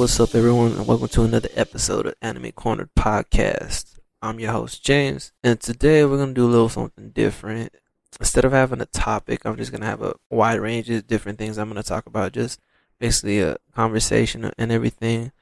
[0.00, 3.98] what's up, everyone, and welcome to another episode of Anime Corner Podcast.
[4.22, 7.74] I'm your host, James, and today we're going to do a little something different.
[8.18, 11.38] Instead of having a topic, I'm just going to have a wide range of different
[11.38, 12.58] things I'm going to talk about, just
[12.98, 15.32] basically a conversation and everything.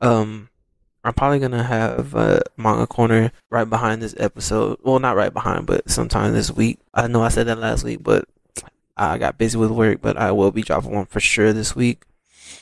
[0.00, 0.48] Um,
[1.04, 4.78] I'm probably going to have a manga corner right behind this episode.
[4.82, 6.78] Well, not right behind, but sometime this week.
[6.94, 8.26] I know I said that last week, but
[8.96, 12.04] I got busy with work, but I will be dropping one for sure this week.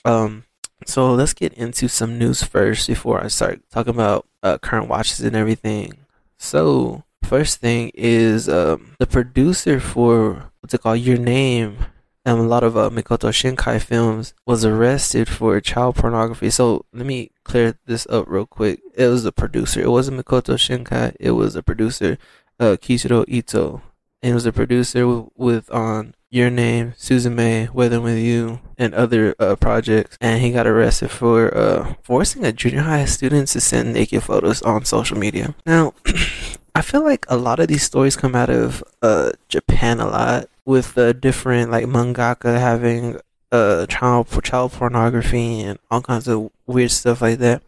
[0.05, 0.43] Um,
[0.87, 5.21] so let's get into some news first before I start talking about uh, current watches
[5.21, 5.99] and everything.
[6.39, 11.87] So first thing is um, the producer for what's it called, Your Name,
[12.25, 16.51] and a lot of uh, Makoto Shinkai films was arrested for child pornography.
[16.51, 18.81] So let me clear this up real quick.
[18.95, 19.81] It was a producer.
[19.81, 21.17] It wasn't Makoto Shinkai.
[21.21, 22.19] It was a producer,
[22.59, 23.83] uh, Koichiro Ito,
[24.23, 28.93] and it was a producer with, with on your Name, Suzume, Weather With You, and
[28.93, 30.19] other uh, projects.
[30.21, 34.61] And he got arrested for uh, forcing a junior high student to send naked photos
[34.63, 35.55] on social media.
[35.65, 35.95] Now,
[36.75, 40.49] I feel like a lot of these stories come out of uh, Japan a lot,
[40.65, 43.21] with the different like mangaka having
[43.53, 47.63] uh child child pornography and all kinds of weird stuff like that.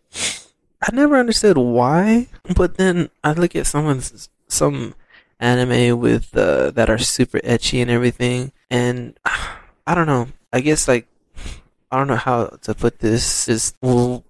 [0.82, 4.94] I never understood why, but then I look at someone's some
[5.40, 9.18] anime with uh, that are super ecchi and everything, and
[9.86, 10.28] I don't know.
[10.52, 11.06] I guess like
[11.90, 13.48] I don't know how to put this.
[13.48, 14.24] Is well,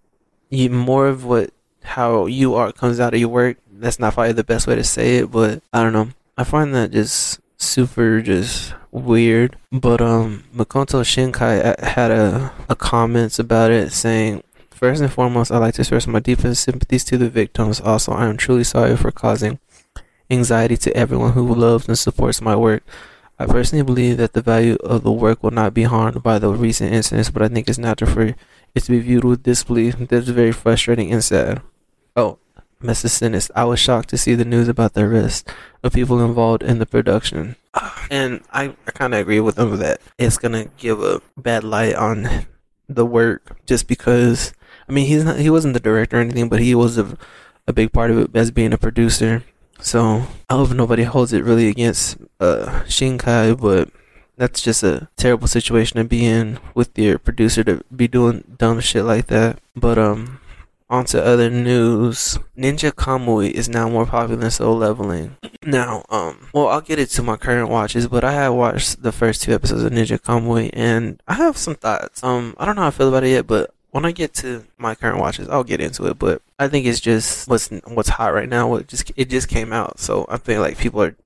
[0.50, 1.50] more of what
[1.82, 3.58] how you are comes out of your work.
[3.70, 6.08] That's not probably the best way to say it, but I don't know.
[6.36, 9.56] I find that just super just weird.
[9.70, 15.50] But um, Makoto Shinkai uh, had a, a comments about it saying, First and foremost,
[15.50, 17.80] I'd like to express my deepest sympathies to the victims.
[17.80, 19.58] Also, I am truly sorry for causing
[20.30, 22.82] anxiety to everyone who loves and supports my work.
[23.38, 26.50] I personally believe that the value of the work will not be harmed by the
[26.50, 28.34] recent incidents, but I think it's natural for
[28.74, 29.96] it to be viewed with disbelief.
[29.98, 31.60] That's very frustrating and sad.
[32.14, 32.38] Oh,
[32.82, 33.10] Mrs.
[33.10, 35.48] Sinis, I was shocked to see the news about the arrest
[35.82, 37.56] of people involved in the production.
[38.10, 41.64] And I, I kind of agree with them that it's going to give a bad
[41.64, 42.46] light on
[42.88, 44.52] the work just because,
[44.88, 47.18] I mean, he's not, he wasn't the director or anything, but he was a,
[47.66, 49.42] a big part of it as being a producer.
[49.80, 53.90] So I hope nobody holds it really against uh, Shinkai, but
[54.36, 58.80] that's just a terrible situation to be in with your producer to be doing dumb
[58.80, 59.58] shit like that.
[59.74, 60.40] But um,
[60.88, 62.38] on to other news.
[62.56, 65.36] Ninja Kamui is now more popular than Solo Leveling.
[65.66, 69.42] Now, um, well, I'll get into my current watches, but I have watched the first
[69.42, 72.22] two episodes of Ninja Kamui, and I have some thoughts.
[72.22, 74.64] Um, I don't know how I feel about it yet, but when I get to
[74.78, 76.20] my current watches, I'll get into it.
[76.20, 78.68] But I think it's just what's what's hot right now.
[78.68, 81.16] What just it just came out, so I feel like people are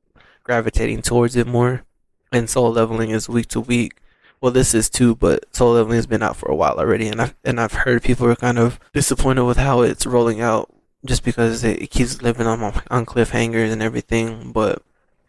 [0.42, 1.84] gravitating towards it more.
[2.32, 4.00] And Solo Leveling is week to week.
[4.40, 7.20] Well, this is too, but Solo Leveling has been out for a while already, and
[7.20, 10.72] I've and I've heard people are kind of disappointed with how it's rolling out,
[11.04, 14.50] just because it, it keeps living on on cliffhangers and everything.
[14.52, 14.82] But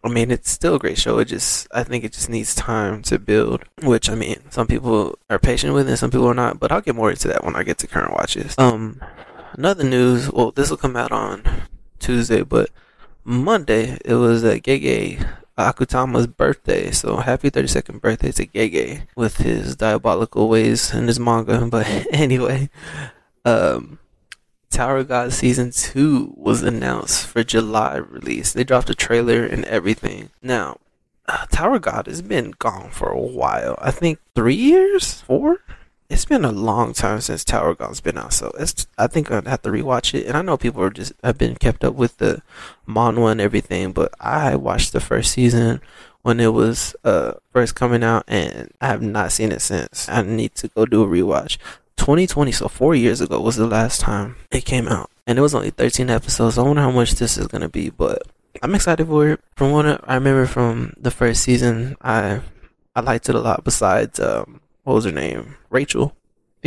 [0.04, 1.20] I mean, it's still a great show.
[1.20, 5.18] It just, I think it just needs time to build, which I mean, some people
[5.30, 7.56] are patient with it, some people are not, but I'll get more into that when
[7.56, 8.56] I get to current watches.
[8.58, 9.00] Um,
[9.54, 11.44] another news, well, this will come out on
[12.00, 12.70] Tuesday, but
[13.24, 15.26] Monday, it was a Gege
[15.58, 21.66] Akutama's birthday, so happy 32nd birthday to Gege with his diabolical ways in his manga.
[21.70, 22.70] But anyway,
[23.46, 24.00] um,
[24.70, 28.54] Tower God Season 2 was announced for July release.
[28.54, 30.30] They dropped a trailer and everything.
[30.42, 30.78] Now,
[31.28, 33.78] uh, Tower God has been gone for a while.
[33.80, 35.22] I think three years?
[35.22, 35.60] Four?
[36.12, 38.86] It's been a long time since Tower God's been out, so it's.
[38.98, 40.26] I think I'd have to rewatch it.
[40.28, 42.42] And I know people are just have been kept up with the
[42.86, 45.80] manhwa and everything, but I watched the first season
[46.22, 50.10] when it was uh first coming out, and I have not seen it since.
[50.10, 51.58] I need to go do a rewatch.
[51.96, 55.10] 2020, so four years ago, was the last time it came out.
[55.26, 56.58] And it was only 13 episodes.
[56.58, 58.24] I wonder how much this is to be, but
[58.62, 59.40] I'm excited for it.
[59.56, 62.42] From what I remember from the first season, I
[62.98, 63.64] I liked it a lot.
[63.64, 65.56] Besides, um, what was her name?
[65.70, 66.16] Rachel.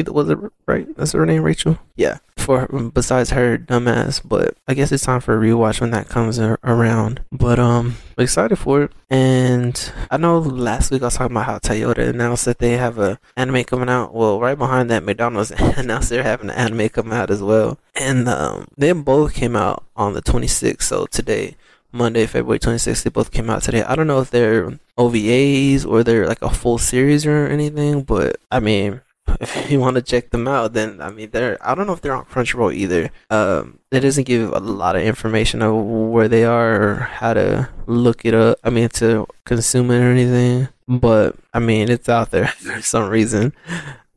[0.09, 0.89] Was it right?
[0.97, 1.79] That's her name, Rachel.
[1.95, 2.19] Yeah.
[2.37, 6.39] For besides her dumbass, but I guess it's time for a rewatch when that comes
[6.39, 7.23] around.
[7.31, 8.93] But um, excited for it.
[9.09, 12.99] And I know last week I was talking about how Toyota announced that they have
[12.99, 14.13] a anime coming out.
[14.13, 17.79] Well, right behind that, McDonald's announced they're having an anime come out as well.
[17.95, 20.83] And um, they both came out on the 26th.
[20.83, 21.57] So today.
[21.95, 23.05] Monday, February 26th.
[23.05, 23.85] They both came out today.
[23.85, 28.37] I don't know if they're OVAs or they're like a full series or anything, but
[28.51, 29.01] I mean,
[29.41, 32.01] if you want to check them out, then I mean, they're I don't know if
[32.01, 33.11] they're on Crunchyroll either.
[33.31, 37.69] Um, it doesn't give a lot of information of where they are or how to
[37.87, 38.59] look it up.
[38.65, 40.69] I mean, to consume it or anything.
[40.87, 43.53] But I mean, it's out there for some reason.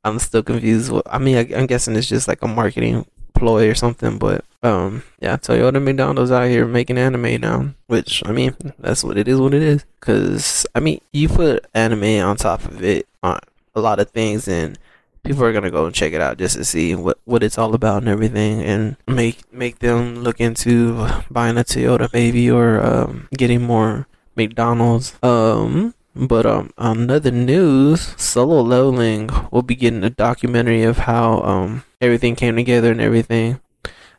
[0.04, 0.92] I'm still confused.
[1.06, 4.18] I mean, I, I'm guessing it's just like a marketing ploy or something.
[4.18, 9.18] But um, yeah, Toyota McDonald's out here making anime now, which I mean, that's what
[9.18, 9.40] it is.
[9.40, 9.86] What it is.
[10.00, 13.40] Cause I mean, you put anime on top of it on
[13.76, 14.78] a lot of things, and
[15.24, 17.76] people are gonna go and check it out just to see what what it's all
[17.76, 23.28] about and everything, and make make them look into buying a Toyota maybe or um,
[23.38, 25.16] getting more McDonald's.
[25.22, 31.84] Um, but um, another news, Solo Leveling will be getting a documentary of how um
[32.02, 33.60] everything came together and everything.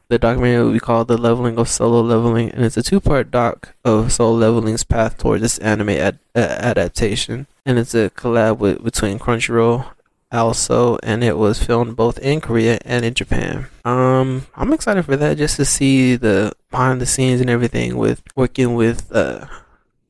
[0.09, 3.75] The documentary will be called "The Leveling of Solo Leveling," and it's a two-part doc
[3.85, 7.47] of Solo Leveling's path towards this anime ad- uh, adaptation.
[7.67, 9.85] And it's a collab with between Crunchyroll
[10.33, 13.67] also, and it was filmed both in Korea and in Japan.
[13.85, 18.23] Um, I'm excited for that just to see the behind the scenes and everything with
[18.35, 19.47] working with uh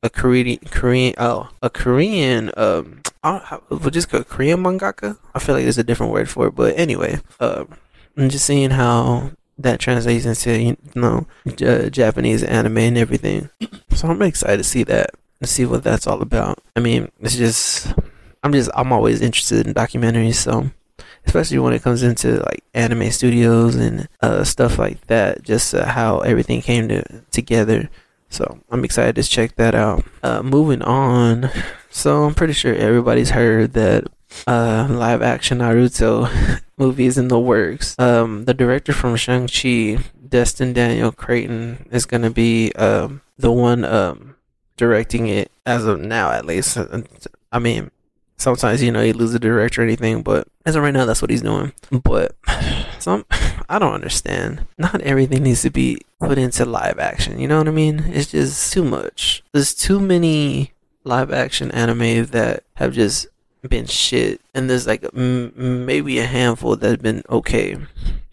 [0.01, 5.17] a Korean Korean oh a Korean um I don't just a Korean mangaka.
[5.35, 7.65] I feel like there's a different word for it, but anyway, uh,
[8.15, 13.49] I'm just seeing how that translates into you know J- Japanese anime and everything.
[13.93, 16.59] So I'm excited to see that and see what that's all about.
[16.75, 17.93] I mean, it's just
[18.43, 20.71] I'm just I'm always interested in documentaries, so
[21.25, 25.85] especially when it comes into like anime studios and uh, stuff like that, just uh,
[25.85, 27.89] how everything came to together.
[28.29, 30.05] So I'm excited to check that out.
[30.23, 31.49] Uh, moving on,
[31.89, 34.05] so I'm pretty sure everybody's heard that
[34.47, 37.97] uh, live action Naruto movie is in the works.
[37.99, 43.83] Um, the director from Shang Chi, Destin Daniel Cretton, is gonna be um, the one
[43.85, 44.35] um,
[44.77, 46.77] directing it as of now, at least.
[47.51, 47.91] I mean,
[48.37, 51.21] sometimes you know you lose a director or anything, but as of right now, that's
[51.21, 51.73] what he's doing.
[51.91, 52.35] But
[52.99, 53.25] some
[53.69, 54.65] I don't understand.
[54.77, 57.39] Not everything needs to be put into live action.
[57.39, 57.99] You know what I mean?
[58.07, 59.43] It's just too much.
[59.53, 60.73] There's too many
[61.03, 63.27] live action anime that have just
[63.67, 67.77] been shit, and there's like m- maybe a handful that have been okay.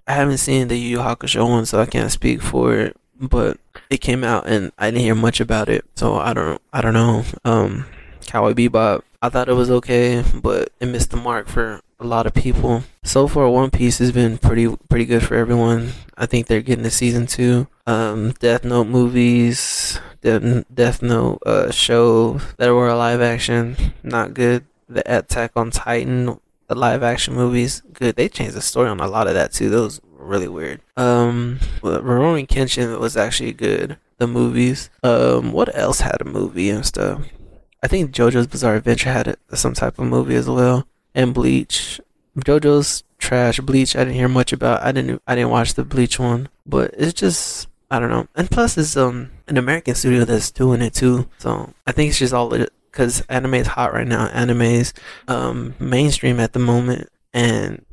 [0.07, 2.97] I haven't seen the Yu Yu Hakusho one, so I can't speak for it.
[3.19, 3.59] But
[3.91, 6.61] it came out, and I didn't hear much about it, so I don't.
[6.73, 7.25] I don't know.
[7.45, 7.87] Um,
[8.27, 12.27] Cowboy Bebop I thought it was okay, but it missed the mark for a lot
[12.27, 12.85] of people.
[13.03, 15.93] So far, One Piece has been pretty pretty good for everyone.
[16.17, 17.67] I think they're getting a season two.
[17.89, 24.65] Um, Death Note movies, Death, Death Note uh, show that were live action, not good.
[24.89, 28.17] The Attack on Titan, the live action movies, good.
[28.17, 29.71] They changed the story on a lot of that too.
[29.71, 30.81] Those were really weird.
[30.97, 33.99] Um, Rurouni Kenshin was actually good.
[34.19, 34.89] The movies.
[35.03, 37.23] Um, what else had a movie and stuff?
[37.83, 42.01] I think JoJo's Bizarre Adventure had some type of movie as well, and Bleach.
[42.39, 43.61] JoJo's trash.
[43.61, 44.83] Bleach, I didn't hear much about.
[44.83, 45.23] I didn't.
[45.27, 48.27] I didn't watch the Bleach one, but it's just I don't know.
[48.35, 51.29] And plus, it's um an American studio that's doing it too.
[51.39, 52.49] So I think it's just all
[52.97, 54.29] because anime is hot right now.
[54.29, 54.95] Anime is
[55.29, 57.85] um mainstream at the moment, and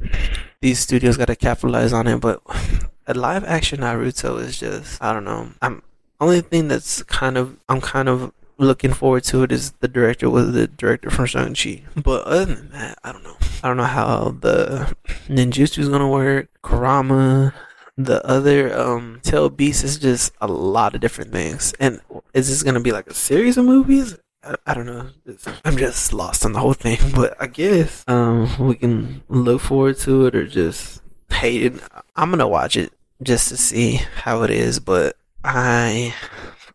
[0.61, 2.21] these studios got to capitalize on it.
[2.21, 2.41] But
[3.07, 5.51] a live action Naruto is just I don't know.
[5.61, 5.83] I'm
[6.21, 10.29] only thing that's kind of I'm kind of looking forward to it is the director
[10.29, 11.81] was the director from Shang-Chi.
[12.01, 13.35] But other than that, I don't know.
[13.61, 14.95] I don't know how the
[15.27, 16.47] ninjutsu is gonna work.
[16.61, 17.53] Kurama,
[17.97, 21.73] the other um Tail Beast is just a lot of different things.
[21.77, 21.99] And
[22.33, 24.15] is this gonna be like a series of movies?
[24.43, 25.09] I, I don't know.
[25.25, 26.97] It's, I'm just lost on the whole thing.
[27.15, 31.73] But I guess um we can look forward to it or just hate it.
[32.15, 34.79] I'm gonna watch it just to see how it is.
[34.79, 36.13] But I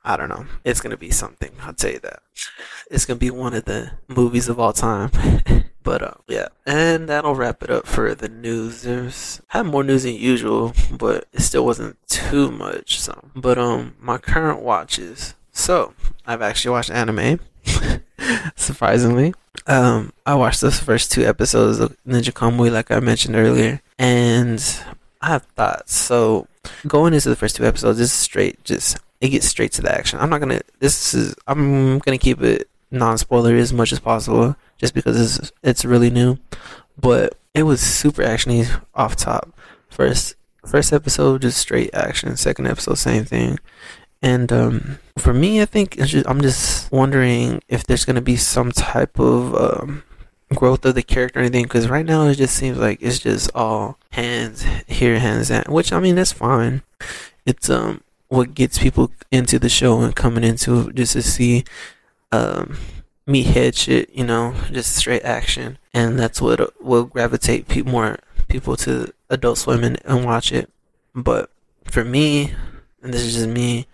[0.04, 0.46] I don't know.
[0.64, 1.50] It's gonna be something.
[1.62, 2.22] I'll tell you that.
[2.90, 5.10] It's gonna be one of the movies of all time.
[5.82, 8.82] but uh, yeah, and that'll wrap it up for the news.
[8.82, 13.00] There's I had more news than usual, but it still wasn't too much.
[13.00, 15.34] So, but um, my current watches.
[15.52, 15.92] So
[16.26, 17.40] I've actually watched anime.
[18.56, 19.34] Surprisingly,
[19.66, 24.62] um, I watched the first two episodes of Ninja Kamui, like I mentioned earlier, and
[25.20, 25.94] I have thoughts.
[25.94, 26.46] So
[26.86, 29.92] going into the first two episodes, this is straight just it gets straight to the
[29.92, 30.18] action.
[30.18, 30.60] I'm not gonna.
[30.78, 31.34] This is.
[31.46, 36.38] I'm gonna keep it non-spoiler as much as possible, just because it's it's really new.
[36.96, 39.50] But it was super actiony off top.
[39.88, 42.36] First first episode just straight action.
[42.36, 43.58] Second episode same thing.
[44.20, 48.72] And um, for me, I think just, I'm just wondering if there's gonna be some
[48.72, 50.02] type of um,
[50.54, 51.64] growth of the character or anything.
[51.64, 55.68] Because right now it just seems like it's just all hands here, hands at.
[55.68, 56.82] Which I mean that's fine.
[57.46, 61.64] It's um what gets people into the show and coming into just to see
[62.30, 62.76] um,
[63.26, 68.76] meathead shit, you know, just straight action, and that's what will gravitate pe- more people
[68.76, 70.70] to Adult Swim and watch it.
[71.14, 71.50] But
[71.84, 72.52] for me,
[73.02, 73.86] and this is just me,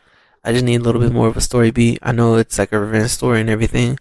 [0.44, 1.98] I just need a little bit more of a story beat.
[2.02, 3.98] I know it's like a revenge story and everything,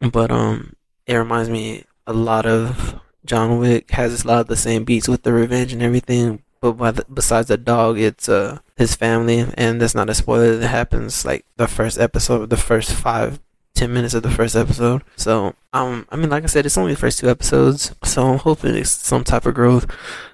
[0.00, 0.74] but um,
[1.06, 5.08] it reminds me a lot of John Wick has a lot of the same beats
[5.08, 6.42] with the revenge and everything.
[6.60, 10.56] But the, besides the dog, it's uh his family, and that's not a spoiler.
[10.56, 13.40] That happens like the first episode, the first five
[13.78, 15.02] 10 minutes of the first episode.
[15.14, 17.94] So, um, I mean, like I said, it's only the first two episodes.
[18.02, 19.86] So I'm hoping it's some type of growth,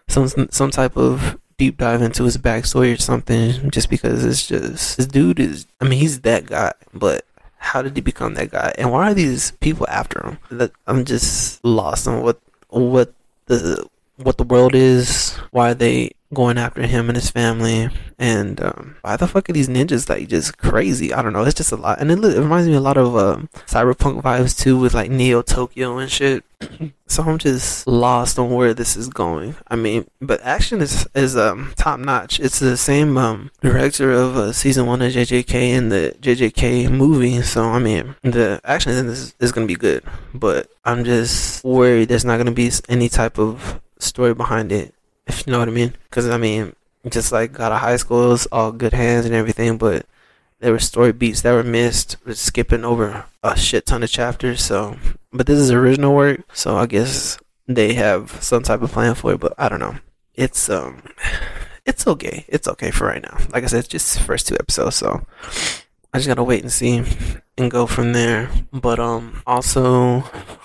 [0.09, 4.97] some, some type of deep dive into his backstory or something, just because it's just,
[4.97, 7.25] this dude is, I mean, he's that guy, but
[7.59, 8.75] how did he become that guy?
[8.77, 10.39] And why are these people after him?
[10.51, 13.13] That I'm just lost on what, what
[13.47, 17.89] the, what the world is, why they going after him and his family,
[18.19, 21.13] and um, why the fuck are these ninjas like just crazy?
[21.13, 21.45] I don't know.
[21.45, 24.59] It's just a lot, and it, it reminds me a lot of um, cyberpunk vibes
[24.59, 26.45] too, with like Neo Tokyo and shit.
[27.07, 29.57] so I'm just lost on where this is going.
[29.69, 32.41] I mean, but action is is um top notch.
[32.41, 37.43] It's the same um director of uh, season one of JJK and the JJK movie.
[37.43, 42.09] So I mean, the action in this is, gonna be good, but I'm just worried
[42.09, 44.94] there's not gonna be any type of story behind it,
[45.27, 45.95] if you know what I mean.
[46.09, 46.75] Because I mean,
[47.09, 50.07] just like God of High School, it was all good hands and everything, but
[50.61, 54.63] there were story beats that were missed, with skipping over a shit ton of chapters.
[54.63, 54.97] So,
[55.33, 59.33] but this is original work, so I guess they have some type of plan for
[59.35, 59.41] it.
[59.41, 59.97] But I don't know.
[60.35, 61.03] It's um,
[61.87, 62.45] it's okay.
[62.49, 63.39] It's okay for right now.
[63.51, 65.27] Like I said, just first two episodes, so
[66.15, 67.03] I just gotta wait and see
[67.59, 68.49] and go from there.
[68.73, 70.23] But um, also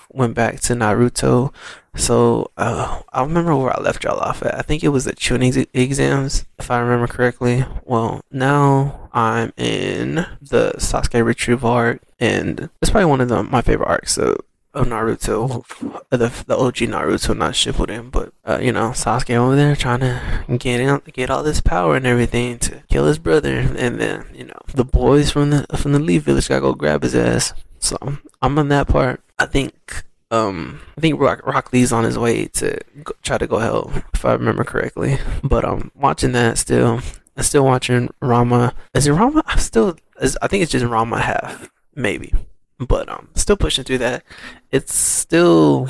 [0.08, 1.52] went back to Naruto.
[1.96, 4.54] So uh, I remember where I left y'all off at.
[4.54, 7.64] I think it was the Chunin exams, if I remember correctly.
[7.84, 13.60] Well, now I'm in the Sasuke retrieval arc, and it's probably one of the, my
[13.60, 14.12] favorite arcs.
[14.12, 14.36] So
[14.72, 15.64] of Naruto,
[16.10, 20.44] the the OG Naruto, not Shippuden, but uh, you know Sasuke over there trying to
[20.58, 24.44] get in, get all this power and everything to kill his brother, and then you
[24.44, 27.52] know the boys from the from the Leaf Village gotta go grab his ass.
[27.78, 27.96] So
[28.40, 29.22] I'm on that part.
[29.38, 33.46] I think um I think Rock, Rock Lee's on his way to go, try to
[33.46, 35.18] go help if I remember correctly.
[35.42, 37.00] But um watching that still,
[37.36, 38.74] I'm still watching Rama.
[38.94, 39.42] Is it Rama?
[39.46, 39.96] I'm still.
[40.42, 42.32] I think it's just Rama half maybe
[42.80, 44.24] but um still pushing through that.
[44.70, 45.88] It's still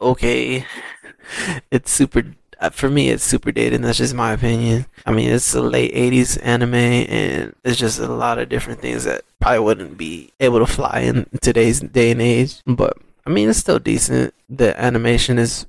[0.00, 0.64] okay.
[1.70, 4.86] It's super uh, for me it's super dated and that's just my opinion.
[5.06, 9.04] I mean it's a late 80s anime and it's just a lot of different things
[9.04, 13.48] that probably wouldn't be able to fly in today's day and age but i mean
[13.48, 14.32] it's still decent.
[14.48, 15.66] The animation is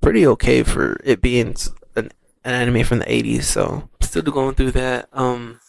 [0.00, 1.54] pretty okay for it being
[1.94, 2.10] an,
[2.44, 5.08] an anime from the 80s so still going through that.
[5.12, 5.60] Um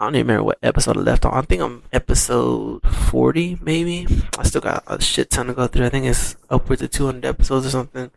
[0.00, 1.34] I don't even remember what episode I left on.
[1.34, 4.06] I think I'm episode 40, maybe.
[4.38, 5.84] I still got a shit ton to go through.
[5.84, 8.10] I think it's upwards of 200 episodes or something.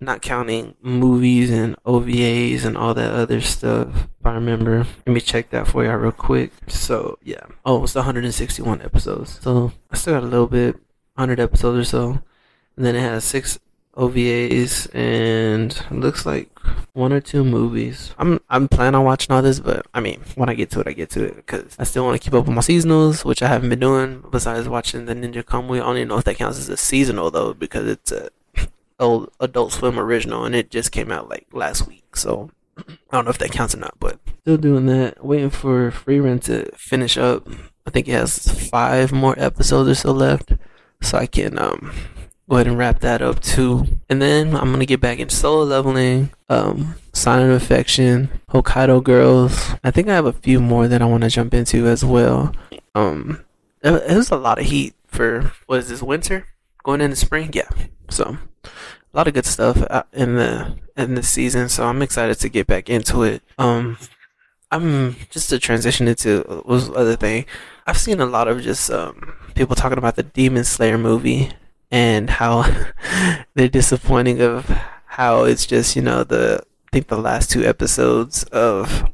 [0.00, 3.88] Not counting movies and OVAs and all that other stuff.
[3.94, 4.86] If I remember.
[5.06, 6.52] Let me check that for y'all real quick.
[6.68, 7.44] So, yeah.
[7.66, 9.38] Oh, it's 161 episodes.
[9.42, 10.76] So, I still got a little bit.
[11.16, 12.22] 100 episodes or so.
[12.76, 13.58] And then it has six
[13.96, 16.50] OVAs and looks like
[16.92, 18.14] one or two movies.
[18.18, 20.88] I'm I'm planning on watching all this, but I mean, when I get to it,
[20.88, 23.42] I get to it because I still want to keep up with my seasonals, which
[23.42, 24.22] I haven't been doing.
[24.30, 27.30] Besides watching the Ninja Kamui, I don't even know if that counts as a seasonal
[27.30, 28.28] though, because it's a
[29.00, 32.16] old Adult Swim original and it just came out like last week.
[32.16, 35.24] So I don't know if that counts or not, but still doing that.
[35.24, 37.48] Waiting for Frieren to finish up.
[37.86, 40.52] I think it has five more episodes or so left,
[41.00, 41.92] so I can um
[42.48, 43.86] go ahead and wrap that up too.
[44.08, 49.74] And then I'm gonna get back into solo leveling, um, Sign of Affection, Hokkaido Girls.
[49.82, 52.54] I think I have a few more that I want to jump into as well.
[52.94, 53.44] Um,
[53.82, 56.46] it, was a lot of heat for what is this winter
[56.84, 57.50] going into spring?
[57.52, 57.68] Yeah,
[58.10, 61.68] so a lot of good stuff uh, in the in this season.
[61.68, 63.42] So I'm excited to get back into it.
[63.58, 63.98] Um,
[64.70, 67.46] I'm just to transition into was other thing.
[67.86, 71.50] I've seen a lot of just um people talking about the Demon Slayer movie
[71.90, 72.64] and how
[73.54, 74.66] they're disappointing of
[75.06, 79.10] how it's just you know the I think the last two episodes of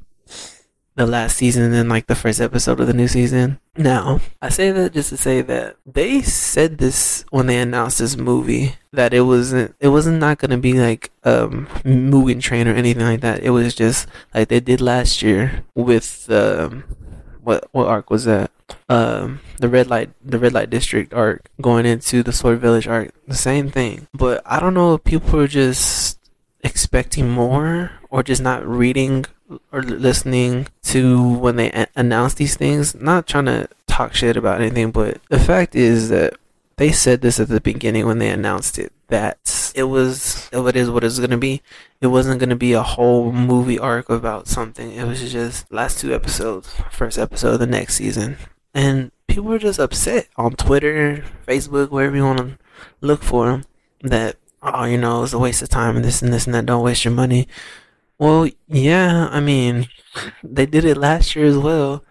[0.95, 3.59] the last season and like the first episode of the new season.
[3.77, 8.17] Now, I say that just to say that they said this when they announced this
[8.17, 13.05] movie that it wasn't it wasn't not gonna be like um Mugen Train or anything
[13.05, 13.43] like that.
[13.43, 16.85] It was just like they did last year with um
[17.43, 18.51] what what arc was that?
[18.89, 23.13] Um, the red light, the red light district arc going into the Sword Village arc,
[23.27, 24.09] the same thing.
[24.15, 26.19] But I don't know if people are just
[26.65, 29.27] expecting more or just not reading
[29.71, 32.95] or listening to when they a- announce these things.
[32.95, 36.35] Not trying to talk shit about anything, but the fact is that
[36.77, 40.91] they said this at the beginning when they announced it that it was it is
[40.91, 41.63] what it's gonna be.
[42.01, 44.93] It wasn't gonna be a whole movie arc about something.
[44.93, 48.39] It was just last two episodes, first episode of the next season,
[48.75, 52.59] and people were just upset on Twitter, Facebook, wherever you want to
[53.03, 53.65] look for them,
[54.03, 56.67] that oh, you know, it's a waste of time and this and this and that.
[56.67, 57.47] Don't waste your money.
[58.19, 59.89] Well, yeah, I mean,
[60.43, 62.05] they did it last year as well.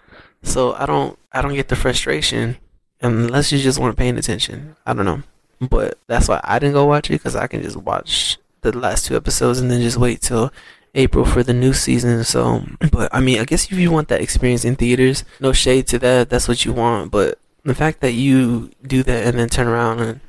[0.43, 2.57] So I don't, I don't get the frustration
[3.01, 4.75] unless you just weren't paying attention.
[4.85, 5.23] I don't know,
[5.69, 9.05] but that's why I didn't go watch it because I can just watch the last
[9.05, 10.51] two episodes and then just wait till
[10.95, 12.23] April for the new season.
[12.23, 15.87] So, but I mean, I guess if you want that experience in theaters, no shade
[15.87, 16.29] to that.
[16.29, 17.11] That's what you want.
[17.11, 20.19] But the fact that you do that and then turn around and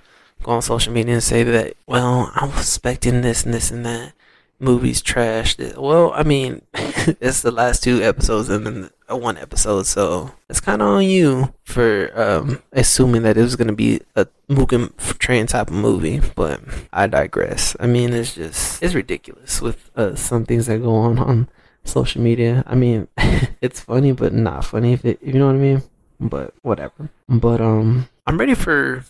[0.43, 3.87] go on social media and say that, well, I was expecting this and this and
[3.87, 4.13] that.
[4.59, 5.77] Movies trashed.
[5.77, 10.81] Well, I mean, it's the last two episodes and then one episode, so it's kind
[10.81, 15.47] of on you for um, assuming that it was going to be a Mugen Train
[15.47, 16.21] type of movie.
[16.35, 16.61] But
[16.93, 17.77] I digress.
[17.81, 21.49] I mean, it's just it's ridiculous with uh, some things that go on on
[21.85, 22.65] social media.
[22.67, 23.09] I mean,
[23.61, 25.83] it's funny, but not funny if, it, you know what I mean.
[26.21, 27.11] But whatever.
[27.29, 29.05] But um, I'm ready for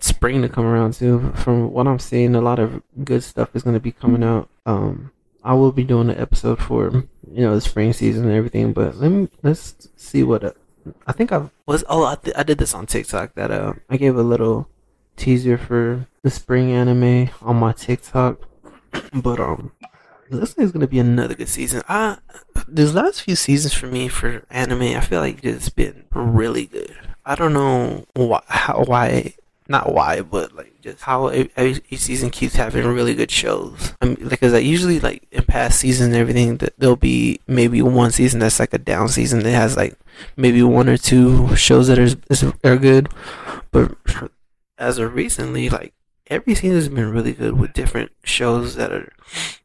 [0.00, 1.32] spring to come around too.
[1.36, 4.48] From what I'm seeing, a lot of good stuff is going to be coming out.
[4.66, 5.10] Um,
[5.44, 6.90] I will be doing an episode for
[7.32, 10.52] you know the spring season and everything, but let me let's see what uh,
[11.06, 11.84] I think I was.
[11.88, 13.34] Oh, I, th- I did this on TikTok.
[13.34, 14.68] That uh, I gave a little
[15.16, 18.40] teaser for the spring anime on my TikTok,
[19.14, 19.72] but um,
[20.30, 21.82] looks like it's gonna be another good season.
[21.88, 22.18] I
[22.66, 26.96] these last few seasons for me for anime, I feel like it's been really good.
[27.24, 29.34] I don't know why how, why
[29.68, 33.94] not why, but like just how every, each season keeps having really good shows.
[34.00, 38.10] I mean, because I usually like in past seasons and everything, there'll be maybe one
[38.10, 39.96] season that's like a down season that has like
[40.36, 42.08] maybe one or two shows that are
[42.64, 43.08] are good,
[43.70, 43.94] but
[44.78, 45.92] as of recently, like
[46.28, 49.12] every season has been really good with different shows that are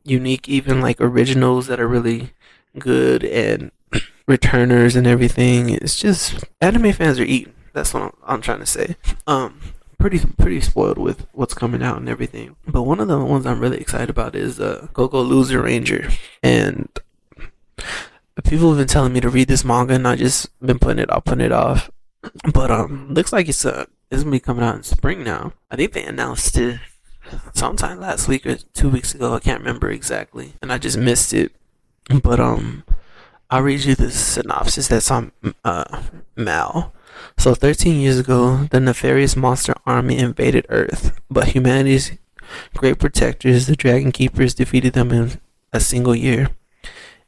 [0.03, 2.31] unique, even like originals that are really
[2.77, 3.71] good and
[4.27, 5.69] returners and everything.
[5.69, 7.53] It's just anime fans are eating.
[7.73, 8.95] That's what I'm, I'm trying to say.
[9.25, 9.59] Um,
[9.97, 12.55] pretty pretty spoiled with what's coming out and everything.
[12.67, 16.09] But one of the ones I'm really excited about is uh, Go-Go Loser Ranger,
[16.41, 16.89] and
[18.43, 21.09] people have been telling me to read this manga, and I just been putting it
[21.09, 21.89] off, putting it off.
[22.53, 25.53] But um, looks like it's uh it's gonna be coming out in spring now.
[25.69, 26.79] I think they announced it
[27.53, 29.33] sometime last week or two weeks ago.
[29.33, 31.51] I can't remember exactly, and I just missed it.
[32.21, 32.83] But um,
[33.49, 35.31] I'll read you the synopsis that's on
[35.63, 36.01] uh
[36.35, 36.93] Mal.
[37.37, 42.17] So 13 years ago, the nefarious monster army invaded Earth, but humanity's
[42.75, 45.39] great protectors, the Dragon Keepers, defeated them in
[45.71, 46.49] a single year.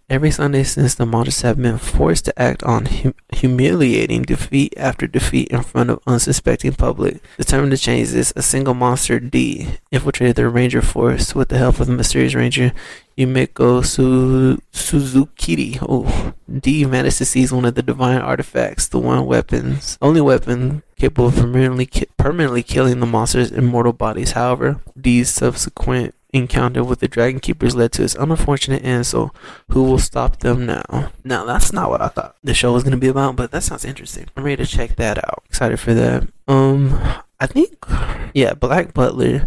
[0.07, 5.07] Every Sunday since the monsters have been forced to act on hum- humiliating defeat after
[5.07, 7.23] defeat in front of unsuspecting public.
[7.37, 11.79] Determined to change this, a single monster, D, infiltrated the ranger force with the help
[11.79, 12.71] of the mysterious ranger
[13.17, 15.79] Yumeko Su- Suzukiri.
[15.81, 20.83] Oh, D managed to seize one of the divine artifacts, the one weapons, only weapon
[20.97, 24.33] capable of permanently, ki- permanently killing the monster's immortal bodies.
[24.33, 29.31] However, D's subsequent encounter with the Dragon Keepers led to its unfortunate end, so
[29.69, 31.11] who will stop them now?
[31.23, 33.63] Now, that's not what I thought the show was going to be about, but that
[33.63, 34.27] sounds interesting.
[34.35, 35.43] I'm ready to check that out.
[35.45, 36.27] Excited for that.
[36.47, 36.99] Um,
[37.39, 37.85] I think,
[38.33, 39.45] yeah, Black Butler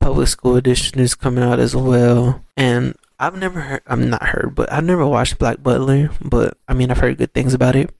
[0.00, 4.54] Public School Edition is coming out as well, and I've never heard, I'm not heard,
[4.54, 7.90] but I've never watched Black Butler, but I mean, I've heard good things about it.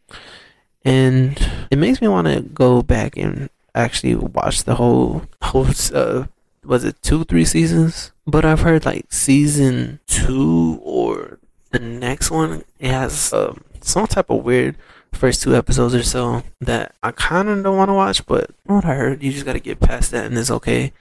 [0.84, 1.36] And
[1.70, 6.26] it makes me want to go back and actually watch the whole, whole, uh,
[6.64, 8.12] was it two, three seasons?
[8.28, 11.38] But I've heard like season two or
[11.70, 14.76] the next one, it has um, some type of weird
[15.14, 18.84] first two episodes or so that I kind of don't want to watch, but what
[18.84, 20.92] I heard, you just got to get past that and it's okay.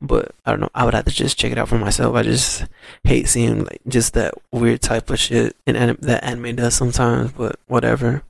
[0.00, 0.70] But I don't know.
[0.72, 2.14] I would have to just check it out for myself.
[2.14, 2.64] I just
[3.02, 7.32] hate seeing like just that weird type of shit in anim- that anime does sometimes.
[7.32, 8.22] But whatever.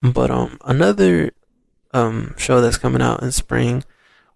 [0.00, 1.32] But um, another
[1.92, 3.84] um show that's coming out in spring,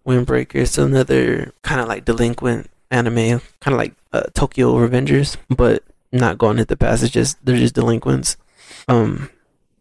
[0.05, 0.53] Windbreaker.
[0.53, 6.37] It's another kind of like delinquent anime, kind of like uh, Tokyo Revengers, but not
[6.37, 8.37] going into the just they're just delinquents.
[8.87, 9.29] Um,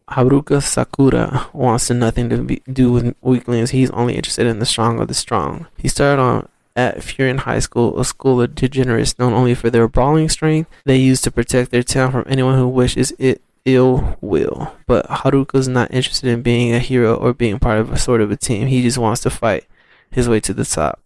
[0.08, 3.70] Haruka Sakura wants to nothing to be, do with weaklings.
[3.70, 5.66] He's only interested in the strong of the strong.
[5.78, 9.86] He started on at Furin High School, a school of degenerates known only for their
[9.86, 14.74] brawling strength they use to protect their town from anyone who wishes it ill will.
[14.86, 18.30] But Haruka's not interested in being a hero or being part of a sort of
[18.30, 18.66] a team.
[18.66, 19.64] He just wants to fight
[20.10, 21.00] his way to the top.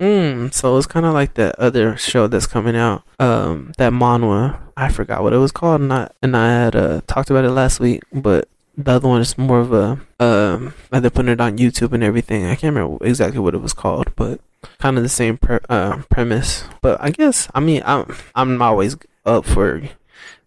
[0.00, 3.02] Mm, so it's kind of like that other show that's coming out.
[3.18, 4.58] Um, that manhwa.
[4.76, 7.50] I forgot what it was called, and I and I had uh, talked about it
[7.50, 8.02] last week.
[8.10, 12.02] But the other one is more of a um, they're putting it on YouTube and
[12.02, 12.46] everything.
[12.46, 14.40] I can't remember exactly what it was called, but
[14.78, 16.64] kind of the same pre- uh, premise.
[16.80, 19.82] But I guess I mean I'm I'm always up for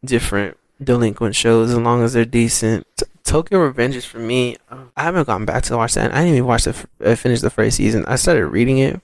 [0.04, 2.88] different delinquent shows as long as they're decent.
[2.98, 6.12] T- Tokyo Revengers for me, uh, I haven't gone back to watch that.
[6.12, 8.04] I didn't even watch the f- uh, finish the first season.
[8.06, 9.00] I started reading it,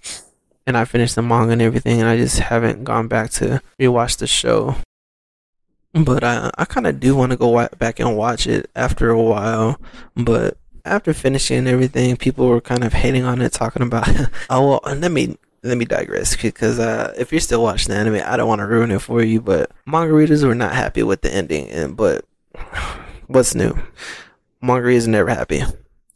[0.65, 4.17] and I finished the manga and everything, and I just haven't gone back to rewatch
[4.17, 4.76] the show.
[5.93, 9.22] But I I kind of do want to go back and watch it after a
[9.22, 9.80] while,
[10.15, 14.08] but after finishing everything, people were kind of hating on it, talking about,
[14.50, 18.22] oh, well, let me let me digress because uh, if you're still watching the anime,
[18.26, 19.41] I don't want to ruin it for you.
[19.41, 22.26] But manga readers were not happy with the ending, and but
[23.28, 23.78] what's new?
[24.62, 25.62] Manga readers never happy.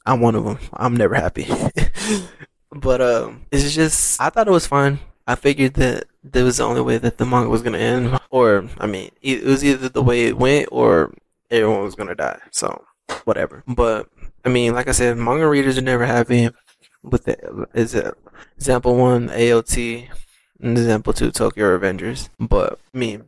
[0.05, 0.59] I'm one of them.
[0.73, 1.47] I'm never happy.
[2.73, 4.99] but um, it's just I thought it was fun.
[5.25, 8.67] I figured that that was the only way that the manga was gonna end, or
[8.79, 11.13] I mean, it was either the way it went or
[11.49, 12.39] everyone was gonna die.
[12.51, 12.83] So
[13.25, 13.63] whatever.
[13.67, 14.09] But
[14.43, 16.49] I mean, like I said, manga readers are never happy
[17.01, 18.13] with the is it
[18.57, 20.07] example one AOT
[20.61, 22.29] and example two Tokyo Revengers.
[22.39, 23.25] But I mean,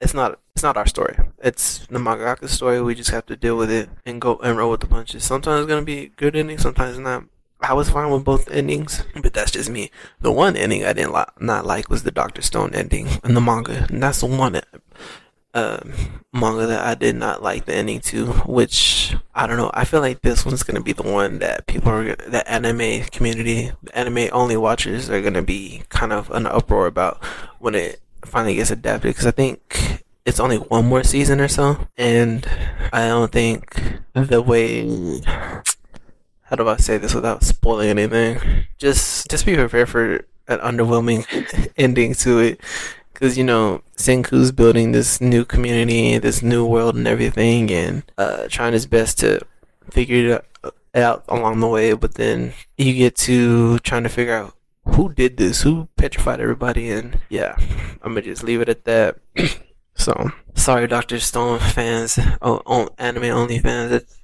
[0.00, 1.16] it's not it's not our story.
[1.42, 2.80] It's the mangaka's story.
[2.80, 5.24] We just have to deal with it and go and roll with the punches.
[5.24, 7.24] Sometimes it's gonna be good ending, sometimes not.
[7.62, 9.90] I was fine with both endings, but that's just me.
[10.20, 13.40] The one ending I didn't li- not like was the Doctor Stone ending in the
[13.40, 14.60] manga, and that's the one
[15.52, 15.80] uh,
[16.32, 19.70] manga that I did not like the ending to, which I don't know.
[19.74, 23.72] I feel like this one's gonna be the one that people are the anime community,
[23.82, 27.22] the anime only watchers are gonna be kind of an uproar about
[27.58, 29.10] when it finally gets adapted.
[29.10, 32.46] Because I think it's only one more season or so, and
[32.92, 33.76] I don't think
[34.14, 35.20] the way
[36.50, 38.64] how do I say this without spoiling anything?
[38.76, 40.14] Just just be prepared for
[40.48, 41.24] an underwhelming
[41.76, 42.60] ending to it
[43.14, 48.48] because you know Senku's building this new community, this new world, and everything, and uh,
[48.48, 49.40] trying his best to
[49.90, 51.92] figure it out along the way.
[51.92, 56.90] But then you get to trying to figure out who did this, who petrified everybody,
[56.90, 57.54] and yeah,
[58.02, 59.18] I'm gonna just leave it at that.
[59.94, 64.19] so sorry, Doctor Stone fans, oh, anime only fans.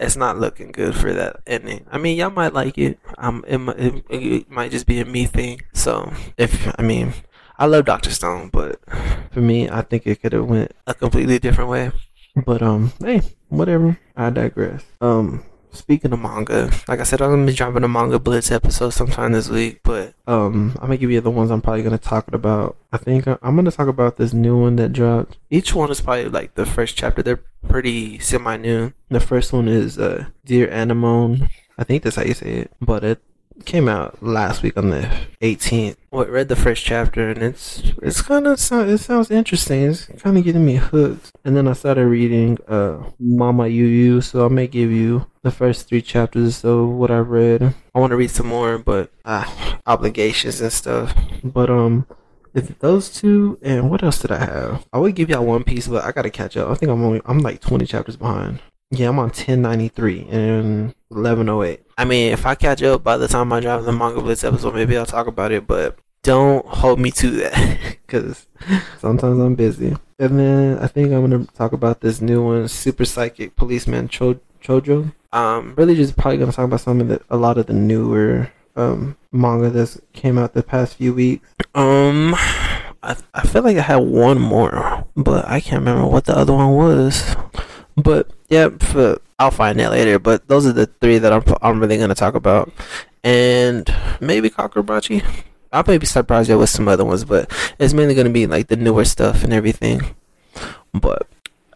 [0.00, 1.86] It's not looking good for that ending.
[1.90, 2.98] I mean, y'all might like it.
[3.18, 5.60] Um, it, it, it might just be a me thing.
[5.74, 7.12] So if I mean,
[7.58, 8.80] I love Doctor Stone, but
[9.32, 11.92] for me, I think it could have went a completely different way.
[12.46, 13.98] But um, hey, whatever.
[14.16, 14.82] I digress.
[15.00, 18.90] Um, speaking of manga, like I said, I'm gonna be dropping a manga blitz episode
[18.90, 19.80] sometime this week.
[19.82, 22.76] But um, I'm gonna give you the ones I'm probably gonna talk about.
[22.92, 25.38] I think I'm gonna talk about this new one that dropped.
[25.50, 27.22] Each one is probably like the first chapter.
[27.22, 28.92] They're pretty semi new.
[29.08, 31.48] The first one is uh, Dear Anemone.
[31.78, 32.72] I think that's how you say it.
[32.80, 33.22] But it
[33.64, 35.96] came out last week on the 18th.
[36.10, 39.82] Well, I read the first chapter and it's it's kind of it sounds interesting.
[39.84, 41.30] It's kind of getting me hooked.
[41.44, 45.50] And then I started reading uh Mama Yu Yu, so I may give you the
[45.50, 47.74] first three chapters of what I read.
[47.94, 49.44] I want to read some more, but uh,
[49.86, 51.14] obligations and stuff.
[51.42, 52.06] But um.
[52.52, 54.84] If those two and what else did I have?
[54.92, 56.68] I would give y'all One Piece, but I gotta catch up.
[56.68, 58.60] I think I'm only I'm like 20 chapters behind.
[58.90, 61.82] Yeah, I'm on 1093 and 1108.
[61.98, 64.74] I mean, if I catch up by the time I drop the Manga Blitz episode,
[64.74, 68.46] maybe I'll talk about it, but don't hold me to that because
[68.98, 69.96] sometimes I'm busy.
[70.18, 74.40] And then I think I'm to talk about this new one, Super Psychic Policeman Cho-
[74.62, 75.12] Chojo.
[75.32, 78.52] Um, really just probably to talk about some of the, a lot of the newer
[78.76, 81.48] um, manga that's came out the past few weeks.
[81.74, 82.34] Um,
[83.02, 86.52] I, I feel like I had one more, but I can't remember what the other
[86.52, 87.34] one was.
[88.02, 90.18] But yeah, for, I'll find that later.
[90.18, 92.72] But those are the three that I'm I'm really gonna talk about,
[93.24, 95.24] and maybe Kagurabachi.
[95.72, 98.76] I'll maybe surprise you with some other ones, but it's mainly gonna be like the
[98.76, 100.00] newer stuff and everything.
[100.92, 101.28] But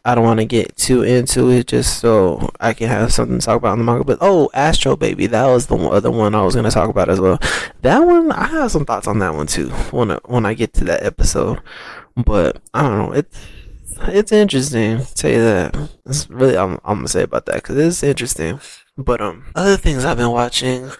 [0.04, 3.44] I don't want to get too into it just so I can have something to
[3.44, 4.04] talk about in the manga.
[4.04, 7.20] But oh, Astro Baby, that was the other one I was gonna talk about as
[7.20, 7.38] well.
[7.82, 10.74] That one, I have some thoughts on that one too when I, when I get
[10.74, 11.60] to that episode.
[12.16, 13.38] But I don't know, it's
[14.02, 14.98] it's interesting.
[14.98, 15.90] I'll tell you that.
[16.04, 18.61] That's really I'm, I'm gonna say about that because it's interesting.
[18.96, 20.90] But um, other things I've been watching.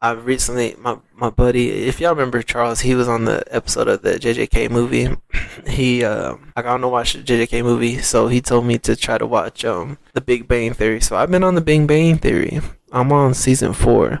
[0.00, 4.02] I recently my my buddy, if y'all remember Charles, he was on the episode of
[4.02, 5.08] the JJK movie.
[5.66, 9.18] He uh, I got to watch the JJK movie, so he told me to try
[9.18, 11.00] to watch um the Big Bang Theory.
[11.00, 12.60] So I've been on the Big Bang Theory.
[12.92, 14.20] I'm on season four,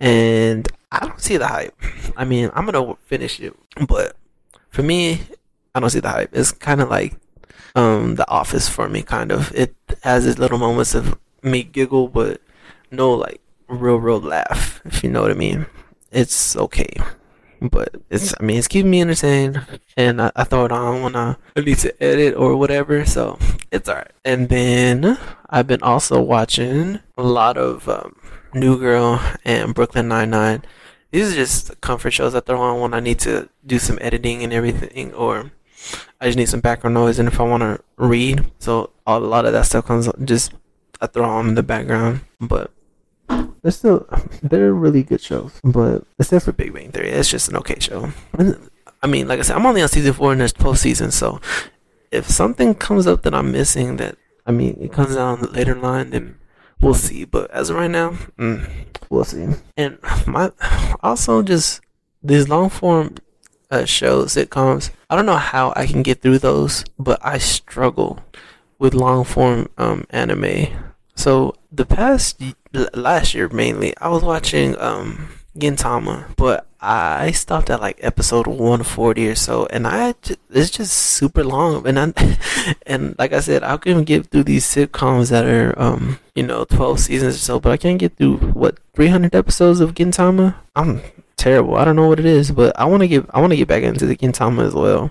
[0.00, 1.74] and I don't see the hype.
[2.14, 3.56] I mean, I'm gonna finish it,
[3.88, 4.16] but
[4.68, 5.22] for me,
[5.76, 6.30] I don't see the hype.
[6.32, 7.18] It's kind of like
[7.74, 9.52] um, The Office for me, kind of.
[9.54, 12.40] It has its little moments of me giggle, but
[12.90, 15.66] no like real, real laugh, if you know what I mean.
[16.10, 16.96] It's okay.
[17.60, 19.66] But it's, I mean, it's keeping me entertained,
[19.98, 23.38] and I, I on when I need to edit or whatever, so
[23.70, 24.12] it's alright.
[24.24, 25.18] And then
[25.50, 28.16] I've been also watching a lot of um,
[28.54, 30.64] New Girl and Brooklyn Nine Nine.
[31.10, 33.98] These are just comfort shows that I throw on when I need to do some
[34.00, 35.50] editing and everything, or
[36.20, 39.44] I just need some background noise, and if I want to read, so a lot
[39.44, 40.52] of that stuff comes just
[41.00, 42.20] I throw on in the background.
[42.40, 42.70] But
[43.62, 44.06] they're still
[44.42, 45.60] they're really good shows.
[45.62, 48.12] But except for Big Bang Theory, it's just an okay show.
[49.02, 51.40] I mean, like I said, I'm only on season four and there's seasons, so
[52.10, 55.82] if something comes up that I'm missing, that I mean, it comes down later in
[55.82, 56.38] line, then
[56.80, 57.24] we'll see.
[57.24, 58.68] But as of right now, mm,
[59.10, 59.48] we'll see.
[59.76, 60.52] And my
[61.02, 61.80] also just
[62.22, 63.16] these long form
[63.70, 64.90] uh, shows, sitcoms.
[65.10, 68.20] I don't know how I can get through those, but I struggle
[68.78, 70.66] with long form um, anime.
[71.14, 72.42] So the past
[72.94, 79.28] last year mainly, I was watching um, Gintama, but I stopped at like episode 140
[79.28, 81.86] or so, and I just, it's just super long.
[81.86, 82.12] And I,
[82.86, 86.64] and like I said, I can get through these sitcoms that are um you know
[86.64, 90.56] 12 seasons or so, but I can't get through what 300 episodes of Gintama.
[90.74, 91.00] I'm
[91.36, 91.76] terrible.
[91.76, 93.68] I don't know what it is, but I want to get I want to get
[93.68, 95.10] back into the Gintama as well,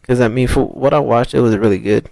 [0.00, 2.10] because I mean for what I watched, it was really good.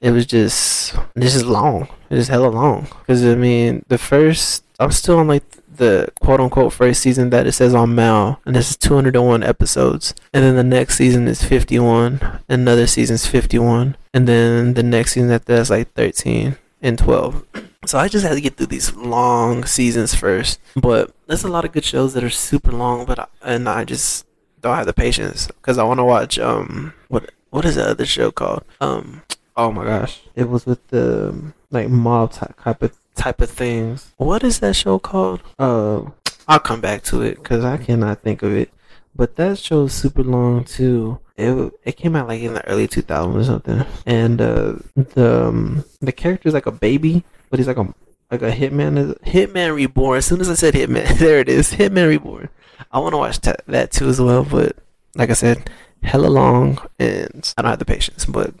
[0.00, 1.88] It was just this is long.
[2.10, 2.88] It is hella long.
[3.00, 7.46] Because I mean the first I'm still on like the quote unquote first season that
[7.46, 10.14] it says on Mal, and this is 201 episodes.
[10.32, 15.12] And then the next season is 51, another season is 51, and then the next
[15.12, 17.44] season after that's like 13 and 12.
[17.84, 20.60] So I just had to get through these long seasons first.
[20.76, 23.84] But there's a lot of good shows that are super long, but I, and I
[23.84, 24.26] just
[24.60, 28.06] don't have the patience because I want to watch um what what is the other
[28.06, 29.22] show called um
[29.56, 34.12] oh my gosh it was with the like mob type of type of things.
[34.16, 35.42] What is that show called?
[35.58, 36.02] Uh,
[36.48, 38.70] I'll come back to it because I cannot think of it.
[39.14, 41.18] But that show is super long too.
[41.36, 45.84] It it came out like in the early 2000s or something, and uh, the um,
[46.00, 47.94] the character is like a baby, but he's like a
[48.30, 49.14] like a hitman.
[49.20, 50.16] Hitman Reborn.
[50.16, 51.74] As soon as I said Hitman, there it is.
[51.74, 52.48] Hitman Reborn.
[52.90, 54.74] I want to watch t- that too as well, but
[55.14, 55.68] like I said,
[56.02, 58.24] hella long, and I don't have the patience.
[58.24, 58.54] But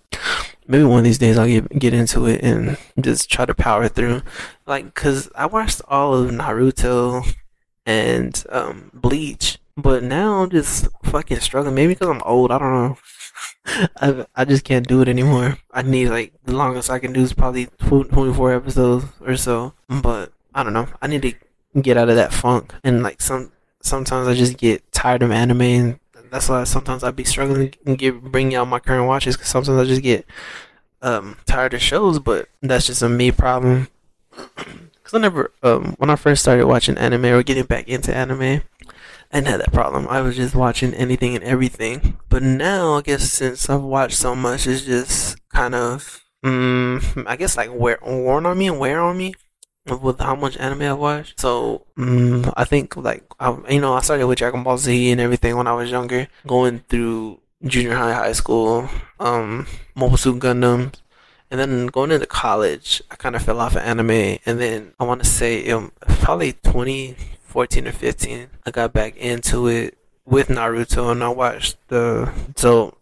[0.66, 3.88] maybe one of these days I'll get get into it and just try to power
[3.88, 4.20] through.
[4.66, 7.26] Like, cause I watched all of Naruto
[7.86, 11.74] and um, Bleach, but now I'm just fucking struggling.
[11.74, 12.50] Maybe because I'm old.
[12.50, 12.98] I don't know.
[13.66, 15.58] I I just can't do it anymore.
[15.72, 19.74] I need like the longest I can do is probably 24 episodes or so.
[19.88, 20.88] But I don't know.
[21.00, 21.34] I need to
[21.80, 23.50] get out of that funk and like some
[23.80, 25.98] sometimes I just get tired of anime and
[26.32, 29.78] that's why sometimes I'd be struggling to get bring out my current watches because sometimes
[29.78, 30.26] I just get
[31.02, 32.18] um, tired of shows.
[32.18, 33.88] But that's just a me problem.
[34.30, 38.62] Because I never, um, when I first started watching anime or getting back into anime,
[39.32, 40.06] I didn't have that problem.
[40.08, 42.18] I was just watching anything and everything.
[42.28, 47.36] But now, I guess since I've watched so much, it's just kind of, um, I
[47.36, 49.34] guess like wear worn on me and wear on me
[49.86, 51.34] with how much anime I watch.
[51.38, 55.20] So um, I think like I, you know I started with Dragon Ball Z and
[55.20, 60.92] everything when I was younger, going through junior high, high school, um, Mobile Suit Gundam,
[61.50, 65.04] and then going into college, I kind of fell off of anime, and then I
[65.04, 66.52] want to say um, probably
[67.52, 72.96] 2014 or 15, I got back into it with Naruto, and I watched the so.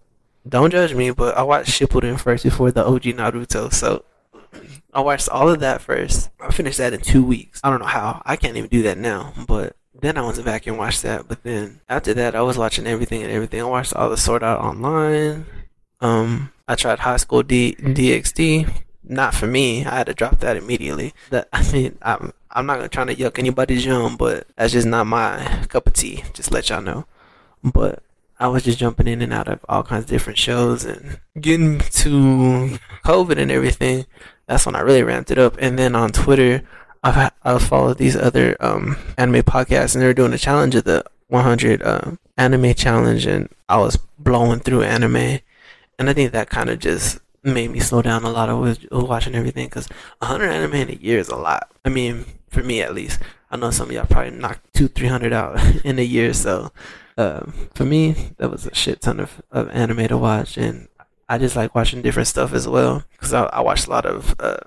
[0.49, 4.05] Don't judge me, but I watched Shippuden first before the OG Naruto, so
[4.93, 6.31] I watched all of that first.
[6.41, 7.61] I finished that in two weeks.
[7.63, 8.23] I don't know how.
[8.25, 11.29] I can't even do that now, but then I went back and watched that.
[11.29, 13.61] But then after that, I was watching everything and everything.
[13.61, 15.45] I watched all the Sword Art Online.
[16.01, 18.83] Um, I tried High School D DxD.
[19.05, 19.85] Not for me.
[19.85, 21.13] I had to drop that immediately.
[21.29, 25.07] That I mean, I'm I'm not trying to yuck anybody's yum, but that's just not
[25.07, 26.25] my cup of tea.
[26.35, 27.07] Just let y'all know.
[27.63, 28.03] But
[28.39, 31.79] I was just jumping in and out of all kinds of different shows and getting
[31.79, 34.07] to COVID and everything
[34.51, 35.57] that's when I really ramped it up.
[35.61, 36.63] And then on Twitter,
[37.05, 40.83] I've I've followed these other um, anime podcasts, and they were doing a challenge of
[40.85, 45.39] the 100 uh, anime challenge, and I was blowing through anime,
[45.99, 49.37] and I think that kind of just made me slow down a lot of watching
[49.37, 51.71] everything because 100 anime in a year is a lot.
[51.85, 53.21] I mean, for me at least.
[53.51, 56.33] I know some of y'all probably knocked two, three hundred out in a year.
[56.33, 56.73] So,
[57.17, 60.89] uh, for me, that was a shit ton of, of anime to watch, and
[61.29, 64.35] I just like watching different stuff as well because I, I watch a lot of
[64.41, 64.59] uh,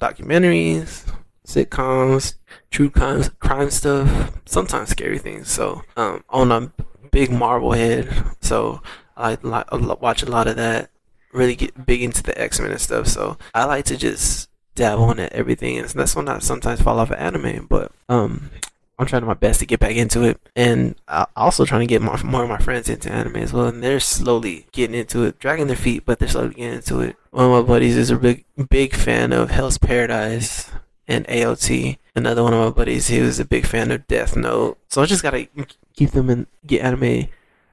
[0.00, 1.06] documentaries,
[1.46, 2.34] sitcoms,
[2.70, 5.50] true crime, crime stuff, sometimes scary things.
[5.50, 6.72] So um, on a
[7.10, 8.82] big Marvel head, so
[9.16, 10.90] I like watch a lot of that.
[11.32, 13.08] Really get big into the X Men and stuff.
[13.08, 17.10] So I like to just dabble in everything, and that's when I sometimes fall off
[17.10, 17.66] of anime.
[17.68, 18.50] But um,
[18.98, 22.02] I'm trying my best to get back into it, and I'm also trying to get
[22.02, 23.66] more, more of my friends into anime as well.
[23.66, 27.16] And they're slowly getting into it, dragging their feet, but they're slowly getting into it.
[27.30, 30.70] One of my buddies is a big, big fan of Hell's Paradise
[31.08, 31.98] and AOT.
[32.14, 34.78] Another one of my buddies, he was a big fan of Death Note.
[34.88, 35.48] So I just gotta
[35.94, 37.28] keep them and get anime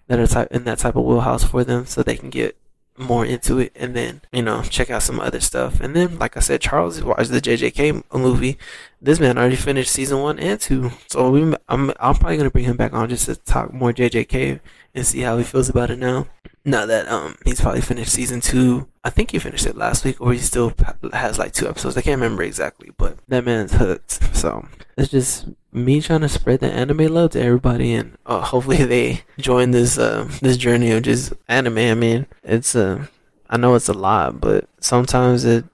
[0.07, 2.57] that are type in that type of wheelhouse for them, so they can get
[2.97, 5.79] more into it and then you know check out some other stuff.
[5.79, 8.58] And then like i said charles watched the jjk movie.
[9.01, 10.91] This man already finished season one and two.
[11.08, 14.60] So we, I'm, I'm probably gonna bring him back on just to talk more jjk
[14.95, 16.27] and see how he feels about it now.
[16.65, 18.88] Now that um he's probably finished season two.
[19.03, 20.73] I think he finished it last week or he still
[21.12, 21.97] has like two episodes.
[21.97, 24.36] I can't remember exactly but that man's hooked.
[24.36, 28.77] So it's just me trying to spread the anime love to everybody, and uh, hopefully
[28.86, 31.77] they join this uh, this journey of just anime.
[31.77, 33.05] I mean, it's a uh,
[33.49, 35.65] I know it's a lot, but sometimes it.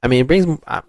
[0.00, 0.46] I mean, it brings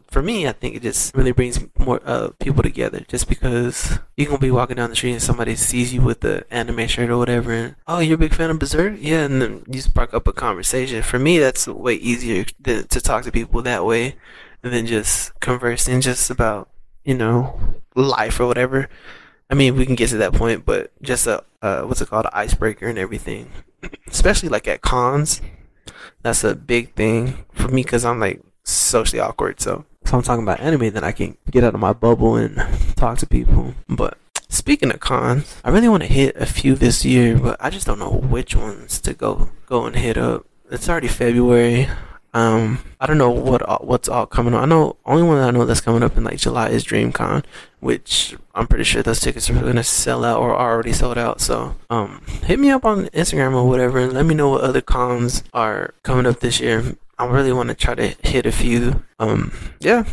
[0.08, 0.48] for me.
[0.48, 3.04] I think it just really brings more uh, people together.
[3.08, 6.46] Just because you can be walking down the street and somebody sees you with the
[6.52, 9.64] anime shirt or whatever, and oh, you're a big fan of Berserk, yeah, and then
[9.68, 11.02] you spark up a conversation.
[11.02, 14.16] For me, that's way easier to, to talk to people that way
[14.62, 16.70] than just conversing just about
[17.04, 17.60] you know,
[17.96, 18.90] life or whatever.
[19.50, 22.26] I mean, we can get to that point, but just a uh, what's it called,
[22.26, 23.52] an icebreaker and everything,
[24.08, 25.42] especially like at cons.
[26.22, 29.60] That's a big thing for me because I'm like socially awkward.
[29.60, 32.58] So if I'm talking about anime, then I can get out of my bubble and
[32.96, 33.74] talk to people.
[33.88, 34.18] But
[34.50, 37.88] speaking of cons, I really want to hit a few this year, but I just
[37.88, 40.46] don't know which ones to go go and hit up.
[40.72, 41.88] It's already February.
[42.34, 44.64] Um, I don't know what what's all coming on.
[44.64, 47.44] I know only one that I know that's coming up in like July is DreamCon,
[47.80, 51.42] which I'm pretty sure those tickets are gonna sell out or already sold out.
[51.42, 54.82] So, um, hit me up on Instagram or whatever, and let me know what other
[54.82, 56.96] cons are coming up this year.
[57.18, 59.04] I really want to try to hit a few.
[59.20, 60.06] Um, yeah.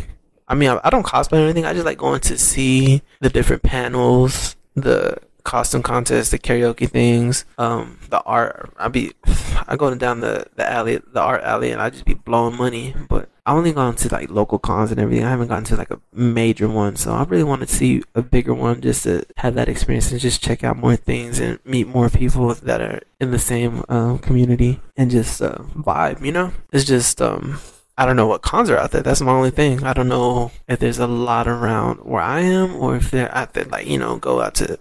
[0.48, 1.64] I mean, I, I don't cosplay or anything.
[1.64, 7.46] I just like going to see the different panels, the costume contests, the karaoke things,
[7.56, 8.70] um, the art.
[8.76, 9.12] I be,
[9.66, 12.94] I go down the the alley, the art alley, and I just be blowing money.
[13.08, 15.24] But I only gone to like local cons and everything.
[15.24, 18.22] I haven't gotten to like a major one, so I really want to see a
[18.22, 21.86] bigger one just to have that experience and just check out more things and meet
[21.86, 26.24] more people that are in the same um, community and just uh, vibe.
[26.24, 27.58] You know, it's just um.
[27.98, 29.00] I don't know what cons are out there.
[29.00, 29.82] That's my only thing.
[29.82, 33.54] I don't know if there's a lot around where I am or if they're out
[33.54, 34.78] there, like, you know, go out to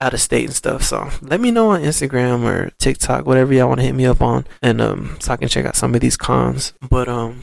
[0.00, 0.82] out of state and stuff.
[0.82, 4.22] So let me know on Instagram or TikTok, whatever y'all want to hit me up
[4.22, 6.72] on, and um, so I can check out some of these cons.
[6.88, 7.42] But um,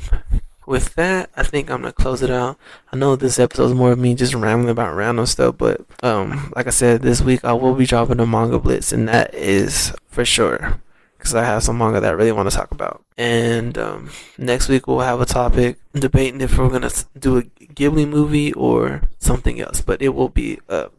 [0.65, 2.57] with that, I think I'm gonna close it out.
[2.91, 6.51] I know this episode is more of me just rambling about random stuff, but um,
[6.55, 9.93] like I said, this week I will be dropping a manga blitz, and that is
[10.07, 10.79] for sure
[11.17, 13.03] because I have some manga that I really want to talk about.
[13.17, 18.07] And um, next week we'll have a topic debating if we're gonna do a Ghibli
[18.07, 20.89] movie or something else, but it will be a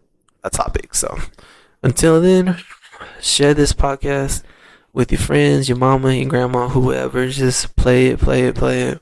[0.45, 0.95] a topic.
[0.95, 1.19] So
[1.83, 2.59] until then,
[3.21, 4.45] share this podcast
[4.93, 7.27] with your friends, your mama, your grandma, whoever.
[7.29, 9.01] Just play it, play it, play it.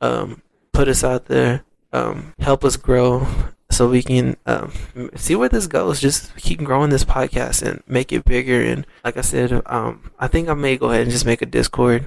[0.00, 0.42] Um,
[0.72, 1.64] put us out there.
[1.92, 3.26] Um, help us grow
[3.70, 4.72] so we can um,
[5.16, 6.00] see where this goes.
[6.00, 8.62] Just keep growing this podcast and make it bigger.
[8.62, 11.46] And like I said, um, I think I may go ahead and just make a
[11.46, 12.06] Discord.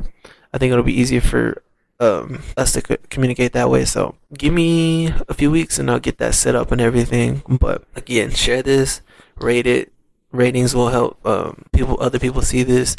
[0.53, 1.61] I think it'll be easier for
[2.03, 3.85] um, us to co- communicate that way.
[3.85, 7.41] So give me a few weeks and I'll get that set up and everything.
[7.47, 9.01] But again, share this,
[9.37, 9.91] rate it.
[10.31, 12.95] Ratings will help um, people, other people see this,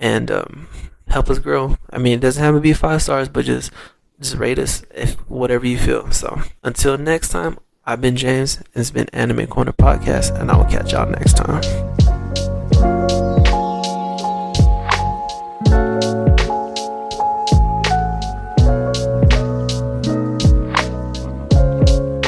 [0.00, 0.68] and um,
[1.08, 1.76] help us grow.
[1.90, 3.70] I mean, it doesn't have to be five stars, but just
[4.18, 6.10] just rate us if whatever you feel.
[6.10, 8.62] So until next time, I've been James.
[8.74, 11.87] It's been Anime Corner Podcast, and I will catch y'all next time.